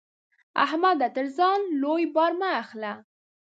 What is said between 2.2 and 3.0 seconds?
مه اخله.